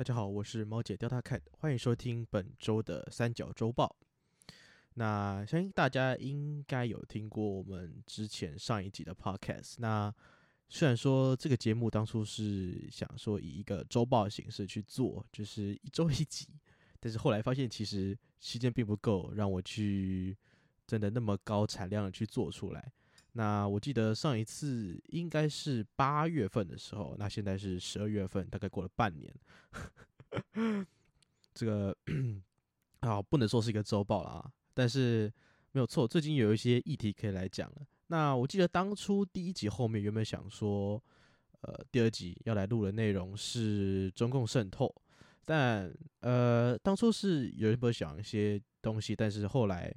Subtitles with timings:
[0.00, 3.94] 大家好，我是猫姐 Delta Cat，欢迎收听本周的三角周报。
[4.94, 9.74] 那相信大家应该有听过我们之前上一集的 Podcast。
[9.76, 10.10] 那
[10.70, 16.48] 虽然说这个节目当初是想说以一个周报形式去做，就是一周一集，
[16.98, 20.34] 但是后来发现其实时间并不够，让我去
[20.86, 22.90] 真的那么高产量的去做出来。
[23.32, 29.32] 那我记得上一次应该是八月份的时候，那现在是十二月份，大概过了半年。
[31.54, 31.96] 这个
[33.00, 35.32] 啊，不能说是一个周报了啊，但是
[35.70, 37.86] 没有错，最近有一些议题可以来讲了。
[38.08, 41.00] 那我记得当初第一集后面原本想说，
[41.60, 44.92] 呃，第二集要来录的内容是中共渗透，
[45.44, 49.94] 但呃，当初是有人不想一些东西，但是后来。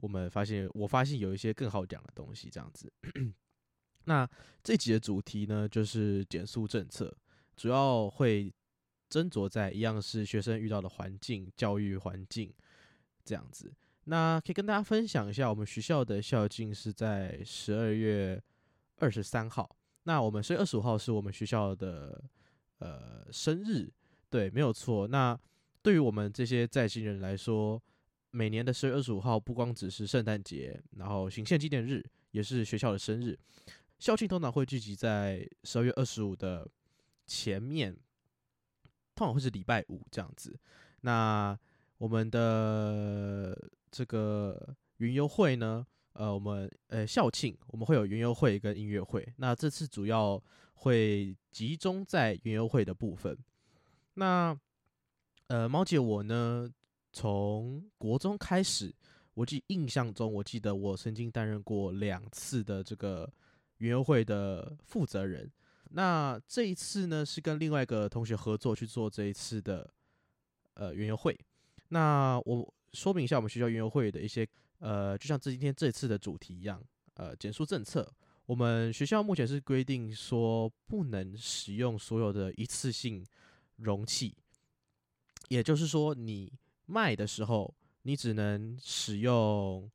[0.00, 2.92] 我们发现，我发现有一些更好讲的东西，这样子。
[4.04, 4.28] 那
[4.62, 7.14] 这集的主题呢，就是减速政策，
[7.56, 8.52] 主要会
[9.10, 12.52] 斟酌在一样是学生遇到的环境、教育环境
[13.24, 13.72] 这样子。
[14.04, 18.42] 那可以跟大家分享一下，我们学校的校庆是在十二月
[18.96, 19.76] 二十三号。
[20.04, 22.24] 那我们十月二十五号是我们学校的
[22.78, 23.92] 呃生日，
[24.30, 25.06] 对，没有错。
[25.06, 25.38] 那
[25.82, 27.80] 对于我们这些在新人来说，
[28.30, 33.38] 每年的十月二十五号，不光只是圣诞节，然后行宪纪念日，也是学校的生日。
[33.98, 36.66] 校庆通常会聚集在十二月二十五的
[37.26, 37.92] 前面，
[39.14, 40.58] 通常会是礼拜五这样子。
[41.02, 41.58] 那
[41.98, 43.56] 我们的
[43.90, 45.86] 这个云游会呢？
[46.12, 49.26] 呃，我们呃校庆我们会有云游会跟音乐会。
[49.36, 50.42] 那这次主要
[50.74, 53.36] 会集中在云游会的部分。
[54.14, 54.58] 那
[55.48, 56.70] 呃，猫姐我呢？
[57.12, 58.94] 从国中开始，
[59.34, 63.28] 我记印象中，我记得我曾经担任过两次的这个
[63.78, 65.50] 园游会的负责人。
[65.90, 69.92] 那这一次呢，是跟另外一个同学合作去做这一次的
[70.74, 71.36] 呃园游会。
[71.88, 74.46] 那我说明一下我们学校园游会的一些
[74.78, 76.80] 呃，就像这今天这次的主题一样，
[77.14, 78.08] 呃，减速政策。
[78.46, 83.26] 我们学校目前是规定说不能使用所有的一次性
[83.76, 84.36] 容器，
[85.48, 86.52] 也就是说你。
[86.90, 89.88] 卖的时候，你只能使用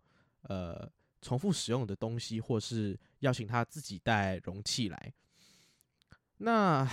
[0.44, 0.90] 呃
[1.22, 5.14] 重复使用的东西，或是邀请他自己带容器来。
[6.38, 6.88] 那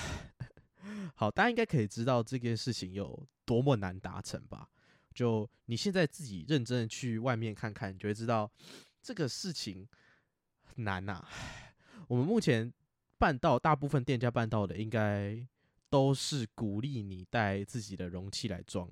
[1.15, 4.69] 好，大家应该可以知道这件事情有多么难达成吧？
[5.15, 8.51] 就你现在自己认真的去外面看看，你就会知道
[9.03, 9.87] 这个事情
[10.77, 11.25] 难呐。
[12.09, 12.73] 我们目前
[13.19, 15.47] 办到，大部分店家办到的，应该
[15.89, 18.89] 都是鼓励你带自己的容器来装。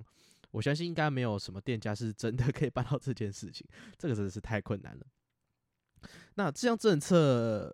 [0.51, 3.65] 我相信应该没有什么店家是真的 可以办到这件事情，
[3.97, 5.05] 这个真的是太困难了。
[6.35, 7.73] 那这项政策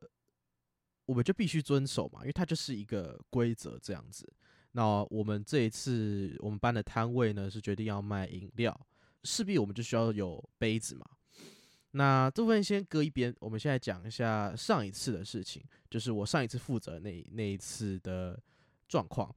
[1.06, 4.32] 我们就必须遵守嘛，因为它就是一个规则这样子。
[4.74, 8.88] 那我们这一次我们班的摊位呢是决定要卖饮料，
[9.24, 11.06] 势必我们就需要有杯子嘛。
[11.92, 18.40] 那这部分先搁一边，我们现在讲一下上一次的事情，就是我上一次负责那那一次的
[18.88, 19.34] 状况。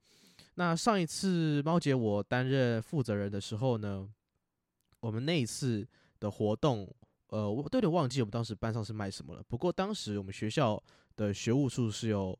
[0.55, 4.07] 那上一次猫姐我担任负责人的时候呢，
[4.99, 5.87] 我们那一次
[6.19, 6.87] 的活动，
[7.27, 9.41] 呃，我都有点忘记我们当时班上是卖什么了。
[9.47, 10.81] 不过当时我们学校
[11.15, 12.37] 的学务处是有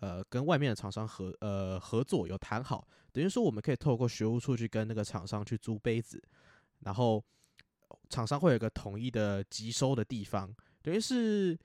[0.00, 6.20] 呃跟外面的厂商合呃合作，有谈好，等于说我们可以透过学务处去跟那个厂商去租杯子，
[6.80, 7.22] 然后
[8.08, 10.50] 厂商会有一个统一的集收的地方，
[10.80, 11.56] 等于是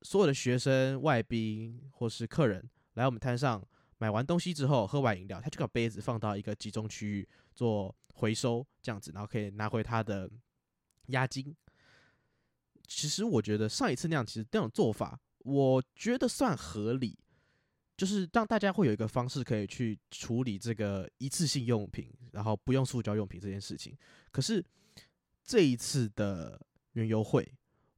[0.00, 3.62] 所有的学生、外宾或是客人来我们摊上。
[4.02, 10.28] 买完东西之后，喝完饮料，他就把杯子放到一个集中区域做回收，这样子，然后可以拿回他的
[11.06, 11.54] 押金。
[12.88, 17.16] 其实我觉得上一次那样，其实那种做法，我觉得算合理，
[17.96, 23.96] 就是让大家会有一个方式可以去处理这个一次性用品，然后不用塑胶用品这件事情。
[24.32, 24.64] 可是
[25.44, 26.60] 这一次的
[26.94, 27.48] 园游会，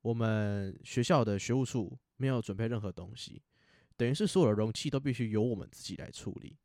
[0.03, 3.41] 我们学校的学务处没有准备任何东西。
[3.97, 6.57] 等于是所有的容器都必须由我们自己来处理。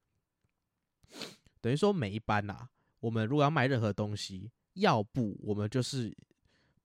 [1.62, 2.68] 等于说每一班呐，
[3.00, 6.16] 我们如果要卖任何东西，要不我们就是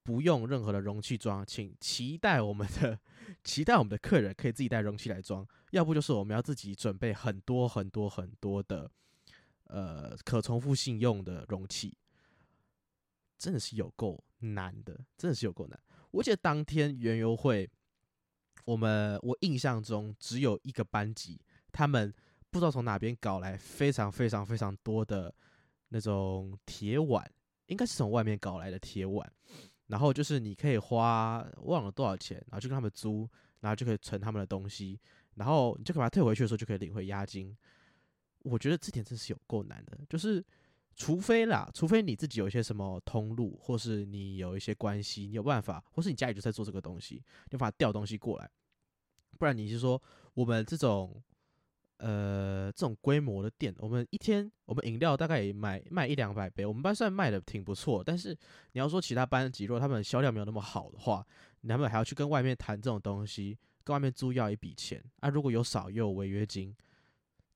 [0.03, 2.99] 不用任何的容器装，请期待我们的
[3.43, 8.91] 期待我们的客人可以自己带容器来装；要不就是我们要自己准备很多很多很多的
[9.65, 11.97] 呃可重复性用的容器，
[13.39, 15.81] 真的是有够难的，真的是有够难。
[16.11, 17.71] 我记得当天园游会。
[18.65, 21.41] 我们我印象中只有一个班级，
[21.73, 22.13] 他们
[22.51, 25.35] 不知道从哪边搞来非常非常非常多的
[25.89, 27.29] 那种铁碗，
[27.67, 29.31] 应该是从外面搞来的铁碗。
[29.89, 33.29] 然后就是你可以花忘了多少钱，然后就跟他们租，
[33.61, 34.99] 然后就可以存他们的东西，
[35.35, 37.55] 然后你就可以把它退回去的时候就可以领回押金。
[38.39, 40.43] 我觉得这点真是有够难的，就是
[40.97, 48.51] 除非啦，除非你自己有一些什么通路，或是你有一些关系，你有办法，或是你家里就在做这个东西，有办法调东西过来，
[49.39, 50.01] 不然你是说
[50.35, 51.23] 我们这种。
[51.99, 58.03] 呃，这种规模的店，我们一天我们饮料大概也卖卖一两百杯，我们班算卖的挺不错。
[58.05, 58.37] 但是
[58.73, 61.25] 你要说其他班级，如果他们销量没有那么好的话，
[61.67, 65.29] 他们还要去跟外面谈这种东西，跟外面租要一笔钱啊。
[65.29, 66.77] 如果有少又有违约金，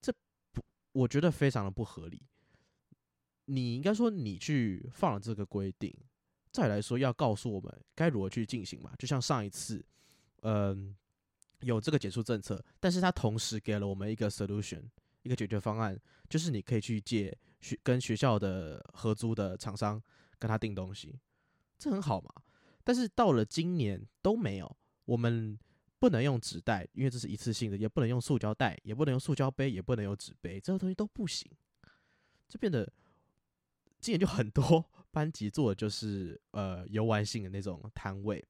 [0.01, 0.13] 这
[0.53, 0.63] 不
[0.93, 2.23] 我觉得非常的不合理。
[3.49, 5.95] 你应该说你去放了这个规定，
[6.53, 8.95] 再来说要告诉我们该如何去进行嘛？
[8.99, 9.85] 就像上一次，
[10.43, 10.97] 嗯。
[11.63, 14.81] 有这个减速政策，但是它同时给了我们一个 solution，
[15.23, 20.01] 一个解决方案，就是你可以去借学跟学校的合租的厂商
[20.39, 21.19] 跟他订东西，
[21.77, 22.33] 这很好嘛。
[22.85, 25.59] 但是到了今年都没有，我们
[25.99, 31.51] 不能用纸袋，因为这是一次性的，也不能用塑胶袋，也不能用塑胶杯，也不能有纸杯，这个东西都不行。
[32.47, 32.89] 这变得
[34.01, 38.45] 今年就很多 班级做的就是呃游玩性的那种摊位。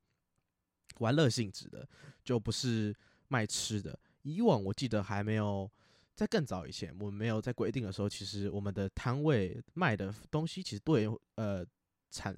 [0.98, 1.88] 玩乐性质的，
[2.24, 2.94] 就不是
[3.28, 3.96] 卖吃的。
[4.22, 5.70] 以往我记得还没有
[6.14, 11.64] 在更早以前，我们没有在规定的时候，其实我们的摊位卖的东西其实多元，呃，
[12.10, 12.36] 产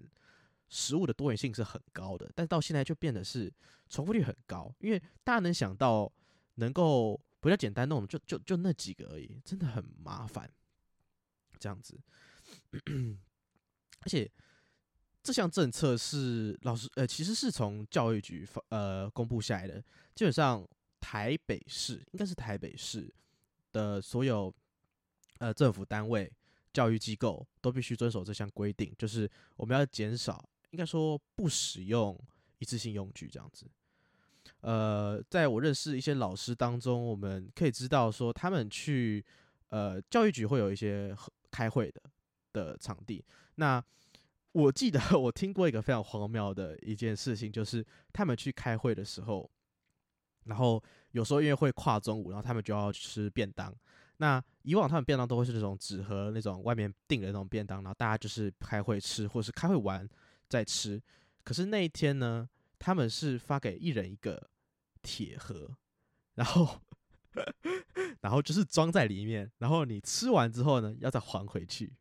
[0.69, 2.31] 食物的多元性是很高的。
[2.35, 3.51] 但到现在就变得是
[3.89, 6.13] 重复率很高，因为大家能想到
[6.57, 10.53] 能够比较简单弄，就就就那几个而已，真的很麻烦。
[11.59, 11.99] 这样子，
[14.01, 14.31] 而且。
[15.23, 19.79] 这项政策是老师呃，其实是从教育局发呃公布下来的。
[20.15, 20.67] 基本上
[20.99, 23.13] 台北市应该是台北市
[23.71, 24.53] 的所有
[25.37, 26.33] 呃政府单位、
[26.73, 32.19] 教育机构都必须遵守这项规定，就是我们要减少，应该说不使用
[32.59, 33.67] 一次性用具这样子。
[34.63, 39.23] 呃，在我认识一些老师当中，我们可以知道说，他们去
[39.69, 41.15] 呃教育局会有一些
[41.51, 42.01] 开会的
[42.53, 43.25] 的场地，
[43.57, 43.83] 那。
[44.53, 49.49] 我记得 我听过一个非常荒谬的一件事情，就是他们去开会的时候，
[50.43, 50.83] 然后
[51.13, 53.73] 有时候因为会跨中午，然后他们就要吃便当。
[54.17, 60.05] 那以往他们便当都会是那种纸盒那种外面订的那种便当，然后大家就是开会吃，或是开会完
[60.49, 61.01] 再吃。
[61.45, 64.51] 可是那一天呢，他们是发给一人一个
[65.01, 65.77] 铁盒，
[66.35, 66.81] 然后
[68.21, 71.93] 然后就是装在里面，然后你吃完之后呢，要再还回去。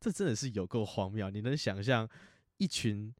[0.00, 1.28] 这真的是有够荒谬！
[1.28, 2.08] 你能想象
[2.56, 3.14] 一群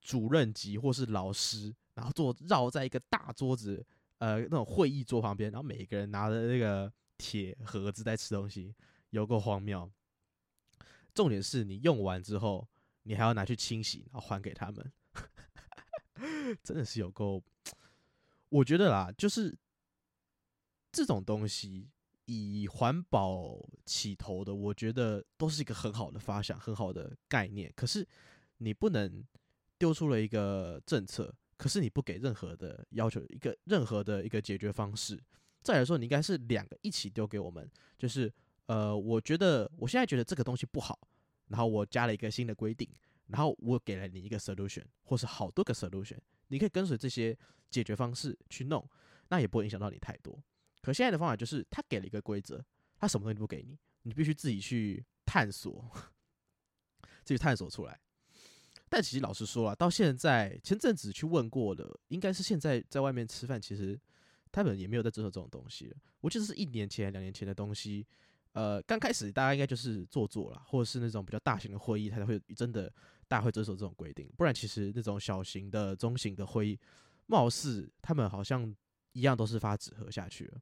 [0.00, 3.84] 主任级或是老师，然后坐绕在一个大桌子，
[4.18, 8.72] 呃，那种会议桌旁边，然后每一个人拿着那个铁盒子在吃东西，
[9.10, 9.90] 有够荒谬。
[11.12, 12.68] 重点是你用完之后，
[13.02, 14.92] 你还要拿去清洗，然后还给他们，
[16.62, 17.42] 真的是有够。
[18.48, 19.58] 我觉得啦，就是
[20.92, 21.88] 这种东西。
[22.26, 27.72] 以环保起头的，我觉得都是一个很好的发想，很好的概念。
[27.74, 28.06] 可是
[28.58, 29.24] 你不能
[29.78, 35.20] 丢出了一个政策，可是你不给任何的要求，一个任何的一个解决方式。
[35.62, 38.32] 再来说，你应该是两个一起丢给我们，就是
[38.66, 40.98] 呃，我觉得我现在觉得这个东西不好，
[41.48, 42.88] 然后我加了一个新的规定，
[43.26, 46.18] 然后我给了你一个 solution，或是好多个 solution，
[46.48, 47.36] 你可以跟随这些
[47.70, 48.88] 解决方式去弄，
[49.28, 50.42] 那也不会影响到你太多。
[50.82, 52.62] 可现在的方法就是，他给了一个规则，
[52.96, 55.90] 他什么东西都不给你，你必须自己去探索，
[57.24, 57.98] 自己探索出来。
[58.88, 63.98] 但其实老实说啊，到现在前阵子去问过的，应该是现在在外面吃饭，其实
[64.50, 65.96] 他们也没有在遵守这种东西了。
[66.20, 68.06] 我记得是一年前、两年前的东西。
[68.52, 72.92] 呃，刚开始大家应该就是做做了，或者是那种比较大型的会议，他才会真的
[73.26, 74.30] 大家会遵守这种规定。
[74.36, 76.78] 不然，其实那种小型的、中型的会议，
[77.28, 78.70] 貌似他们好像
[79.12, 80.60] 一样都是发纸盒下去了。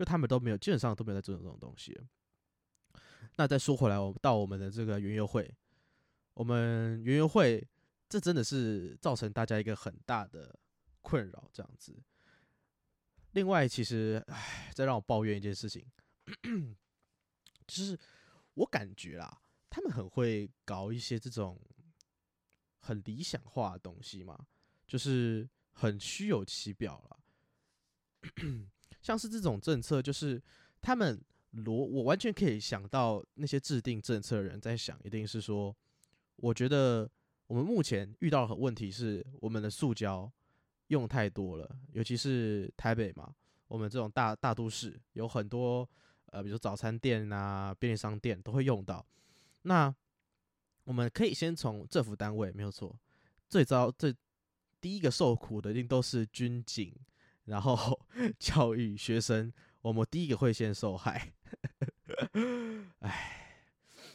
[0.00, 1.94] 就他们都没有，基本上都没有在做这种东西。
[3.36, 5.54] 那再说回来，我们到我们的这个园游会，
[6.32, 7.68] 我们园游会
[8.08, 10.58] 这真的是造成大家一个很大的
[11.02, 12.02] 困扰，这样子。
[13.32, 15.84] 另外，其实，唉，再让我抱怨一件事情，
[17.68, 17.98] 就是
[18.54, 21.60] 我感觉啦，他们很会搞一些这种
[22.78, 24.46] 很理想化的东西嘛，
[24.86, 27.20] 就是很虚有其表了。
[29.00, 30.40] 像是这种政策，就是
[30.80, 31.20] 他们
[31.52, 35.74] 罗，我完全可以想到那些制定政策的人在想，一定是说，
[36.36, 37.10] 我觉得
[37.46, 40.30] 我们目前遇到的问题是，我们的塑胶
[40.88, 43.34] 用太多了，尤其是台北嘛，
[43.68, 45.88] 我们这种大大都市有很多，
[46.26, 49.04] 呃，比如早餐店啊、便利商店都会用到。
[49.62, 49.94] 那
[50.84, 52.98] 我们可以先从政府单位，没有错，
[53.48, 54.14] 最早最
[54.80, 56.94] 第一个受苦的一定都是军警。
[57.50, 58.00] 然后
[58.38, 59.52] 教育学生，
[59.82, 61.32] 我们第一个会先受害。
[63.00, 63.66] 唉，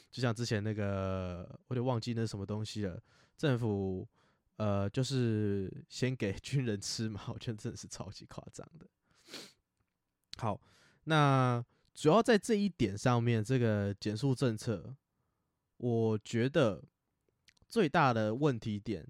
[0.09, 3.01] 就像之前那个，我得忘记那什么东西了。
[3.37, 4.07] 政府
[4.55, 8.87] 呃，就是先给 军人吃嘛，我觉得真的是超级夸张的。
[10.37, 10.59] 好，
[11.03, 11.63] 那
[11.93, 14.95] 主要在这一点上面，这个减速政策，
[15.75, 16.81] 我觉得
[17.67, 19.05] 最大的问题点，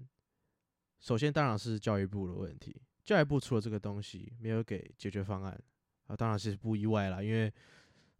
[0.98, 2.82] 首先当然是教育部的问题。
[3.06, 5.58] 教育部出了这个东西，没有给解决方案
[6.08, 7.50] 啊，当然是不意外啦，因为，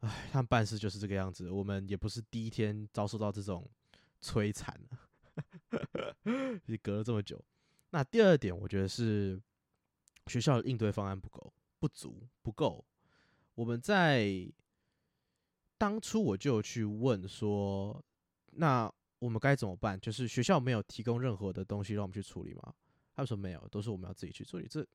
[0.01, 1.51] 唉，他们办事就是这个样子。
[1.51, 3.69] 我们也不是第一天遭受到这种
[4.23, 7.45] 摧残了，也 隔了这么久。
[7.91, 9.41] 那第二点，我觉得是
[10.29, 12.85] 学校的应对方案不够、不足、不够。
[13.57, 14.49] 我们在
[15.77, 18.01] 当初我就去问说，
[18.53, 19.99] 那我们该怎么办？
[19.99, 22.73] 就是学校没有提供任何的东西让我们去处理吗？
[23.17, 24.69] 他们说没有，都是我们要自己去处理。
[24.69, 24.87] 这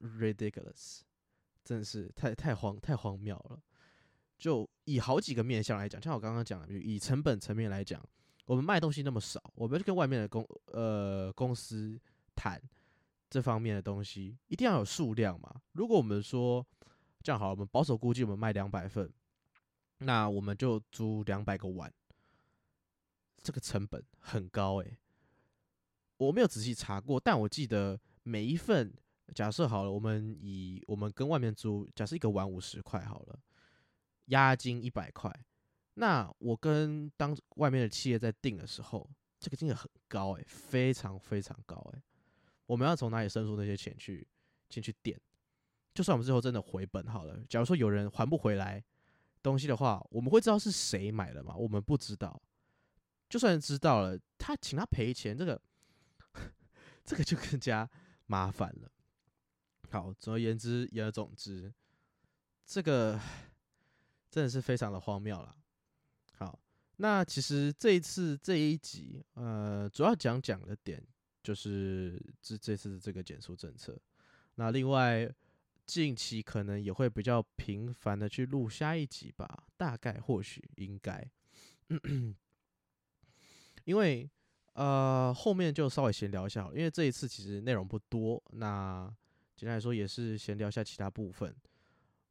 [0.00, 1.00] ridiculous，
[1.64, 3.60] 真的是太太荒太荒谬了。
[4.38, 8.00] 就以好几个面向来讲，像我刚刚讲的，以成本层面来讲，
[8.44, 11.98] 我们卖东西那么少，我们要跟外面的公呃公司
[12.34, 12.60] 谈
[13.30, 15.62] 这方面的东西，一定要有数量嘛。
[15.72, 16.66] 如果我们说
[17.22, 19.10] 这样好，我们保守估计我们卖两百份，
[19.98, 21.92] 那我们就租两百个碗，
[23.40, 24.98] 这个成本很高诶。
[26.26, 28.94] 我没有仔细查过，但我记得每一份，
[29.34, 33.38] 假设好了，我们以我们跟外面租，假设一个碗五十块好了，
[34.26, 35.34] 押金一百块，
[35.94, 39.10] 那我跟当外面的企业在订的时候，
[39.40, 42.02] 这个金额很高诶，非常非常高诶。
[42.66, 44.24] 我们要从哪里申诉那些钱去
[44.68, 45.20] 进去垫？
[45.92, 48.82] 就算我们最后真的回本好了，假如说有人还不回来
[49.42, 51.56] 东西的话，我们会知道是谁买的吗？
[51.56, 52.40] 我们不知道。
[53.28, 55.60] 就算知道了，他请他赔钱，这个。
[57.04, 57.88] 这个就更加
[58.26, 58.90] 麻烦了。
[59.90, 61.72] 好，总而言之，言而总之，
[62.64, 63.20] 这个
[64.30, 65.54] 真的是非常的荒谬了。
[66.34, 66.58] 好，
[66.96, 71.04] 那其实这一次这一集，呃，主要讲讲的点
[71.42, 74.00] 就是这这次的这个减速政策。
[74.54, 75.28] 那另外，
[75.84, 81.30] 近期可能也会比较频繁的去录下一集吧，大概或许应该，
[83.84, 84.30] 因为。
[84.74, 89.06] 呃，后面就稍微闲聊一下，因为这一次其实内容不多，那
[89.54, 91.54] 简单来说也是闲聊一下其他部分。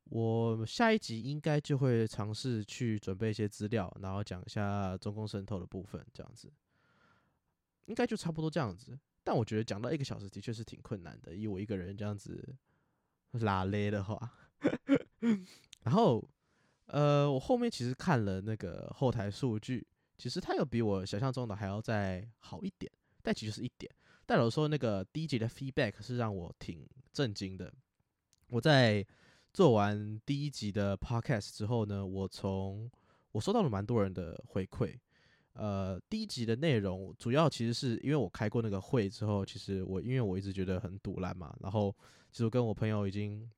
[0.06, 6.52] 我下一集应该就会尝试去准备一些资料，然后讲一下中共渗透的部分，这样子，
[7.86, 8.98] 应该就差不多这样子。
[9.24, 12.56] 但我觉得讲到一个小时的确是挺困难的，以我一个人这样子
[13.34, 14.20] 拉勒的话。
[15.84, 16.28] 然后，
[16.88, 19.86] 呃，我后面其实看了那个后台数据。
[20.22, 22.92] 其实它有比我想象中的还要再好一点，
[23.24, 23.92] 但其实是一点。
[24.24, 27.74] 但有时候那个第一集的 feedback 是让我挺震惊的。
[28.50, 29.04] 我在
[29.52, 32.88] 做完第一集的 podcast 之后呢，我从
[33.32, 34.96] 我收到了蛮多人的回馈。
[35.54, 41.92] 呃，第一集的内容主要其实是因为我开过那个会之后，其实我因为我一直觉得很堵烂嘛，然后
[42.30, 43.50] 其实我跟我朋友已经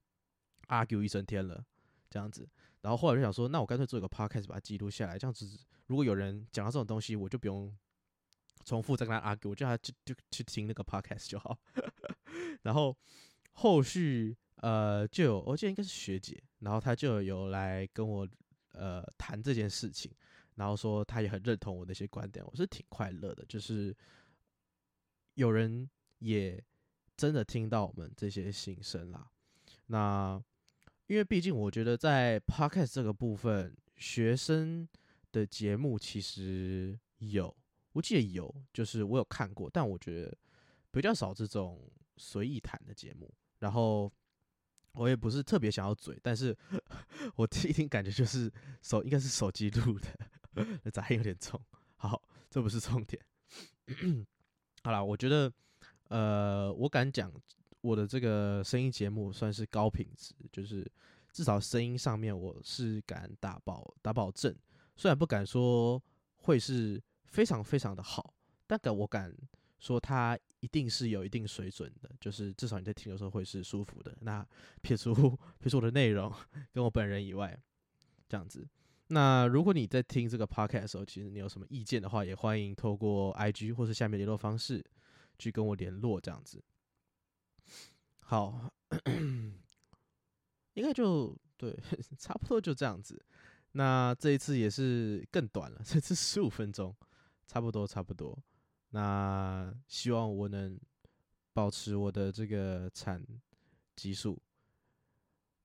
[0.69, 1.61] argue 一整天了，
[2.13, 2.47] 这样子。
[2.81, 5.49] 然后后来就想说，那我干脆做一个 podcast 把它记录下来，这样子
[5.87, 7.75] 如果有人讲到这种东西，我就不用
[8.63, 11.57] 重复再跟他 argue，我叫他就就去听那个 podcast 就好。
[12.61, 12.95] 然后
[13.53, 18.27] 后续呃就有，我记得应该是学姐，然后她就有来跟我
[18.73, 20.11] 呃谈这件事情，
[20.53, 23.95] 然后说她也很认同我那些观点，我是挺快乐的，就是
[25.33, 25.89] 有人
[26.19, 26.63] 也
[27.17, 29.31] 真的听到我们这些心声啦。
[29.87, 30.43] 那。
[31.07, 34.87] 因为毕竟，我觉得在 podcast 这个部分，学生
[35.31, 37.55] 的节目其实有，
[37.91, 40.37] 我记得有，就是我有看过，但我觉得
[40.91, 43.31] 比较少这种随意谈的节目。
[43.59, 44.11] 然后
[44.93, 46.57] 我也不是特别想要嘴，但是
[47.35, 50.07] 我听一听，感觉就是手应该是手机录的，
[50.83, 51.59] 那杂音有点重。
[51.95, 53.21] 好，这不是重点。
[54.83, 55.51] 好了，我觉得，
[56.07, 57.31] 呃，我敢讲。
[57.83, 60.89] 我的这个声音节目算是高品质，就是
[61.33, 64.55] 至少声音上面我是敢打保打保证，
[64.95, 66.01] 虽然不敢说
[66.37, 68.33] 会是非常非常的好，
[68.65, 69.35] 但敢我敢
[69.79, 74.15] 说它一定是有一定水准的，就是至少你在听的时候会是舒服的。
[74.21, 74.47] 那
[74.81, 75.13] 撇除
[75.59, 76.33] 撇除我的内容
[76.71, 77.61] 跟我本人以外，
[78.29, 78.65] 这样子。
[79.07, 84.81] 那如果你在听这个 podcast 的时候，其实你有什么意见的话，也欢迎透过 IG 或是下面联络方式
[85.37, 86.63] 去跟我联络，这样子。
[88.25, 88.71] 好，
[90.73, 91.77] 应该就对，
[92.17, 93.23] 差不多就这样子。
[93.73, 96.95] 那这一次也是更短了， 这次十五分钟，
[97.45, 98.37] 差不多差不多。
[98.89, 100.79] 那希望我能
[101.53, 103.23] 保持我的这个产
[103.95, 104.41] 基数。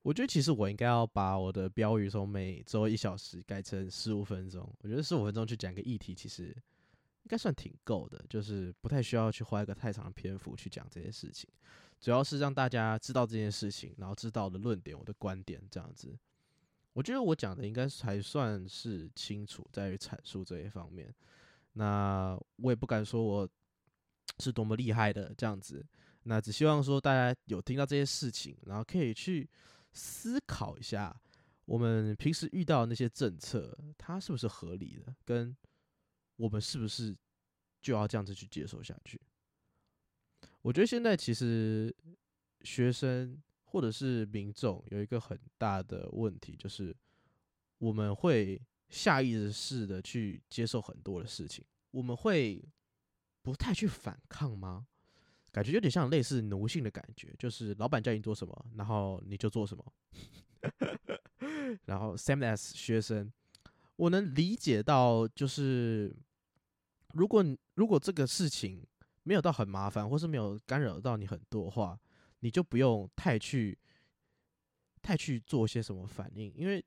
[0.02, 4.74] 我觉得其实我应该要把我的标语从每周一小时改成十五分钟。
[4.80, 11.50] 我觉得十五分钟去讲个议题，其实应该算挺够的，就是不太需要去花一个太长的篇幅去讲这些事情。
[12.00, 16.18] 主要是让大家知道这件事情，然后知道我的论点、我的观点这样子。
[16.92, 21.14] 我觉得我讲的应该还算是清楚，在于阐述这一方面。
[21.72, 23.48] 那我也不敢说我
[24.38, 25.84] 是多么厉害的这样子。
[26.24, 29.48] 那只希望说大家有听到这些事情，然后可以去。
[29.90, 31.18] 思考一下，
[31.64, 35.12] 我们平时遇到那些政策，它是不是合理的？
[35.24, 35.56] 跟
[36.36, 37.16] 我们是不是
[37.80, 39.20] 就要这样子去接受下去？
[40.68, 41.90] 我觉得现在其实
[42.60, 46.94] 学生或者是民众有一个很大的问题，就是
[47.78, 48.60] 我们会
[48.90, 52.62] 下意识的去接受很多的事情，我们会
[53.40, 54.86] 不太去反抗吗？
[55.50, 59.92] 感觉有点像类似奴性的感觉，就是老板叫你做什么，然后你就做什么。
[61.86, 63.32] 然后 same as 学生，
[63.96, 66.14] 我能理解到，就是
[67.14, 67.42] 如果
[67.76, 68.86] 如果这个事情
[69.28, 72.00] 没有到很麻烦，或是没有干扰到你很多话，
[72.40, 73.78] 你就不用太去
[75.02, 76.82] 太去做些什么反应，因为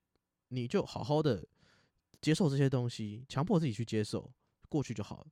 [0.48, 1.48] 你就好好的
[2.20, 4.34] 接受这些东西，强迫自己去接受
[4.70, 5.28] 过去就好了。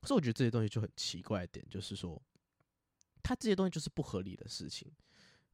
[0.00, 2.20] 可是我觉得这些东西就很奇怪一点，就是说。
[3.20, 4.90] 他这些东西就是不合理的事情，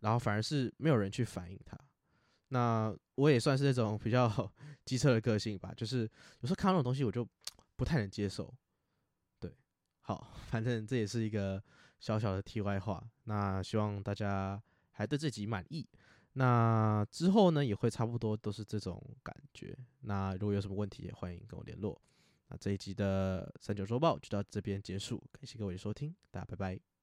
[0.00, 1.76] 然后反而是没有人去反映他。
[2.48, 4.52] 那我也算是那种比较
[4.84, 6.02] 机车的个性吧，就是
[6.40, 7.26] 有时候看到那种东西，我就
[7.74, 8.54] 不太能接受。
[10.06, 11.62] 好，反正这也是一个
[11.98, 13.02] 小小的题外话。
[13.24, 15.86] 那希望大家还对自己满意。
[16.34, 19.74] 那之后呢，也会差不多都是这种感觉。
[20.00, 21.98] 那如果有什么问题，也欢迎跟我联络。
[22.48, 26.93] 那这一集的三九周报就到这边结束，感谢各位收听，大家拜拜。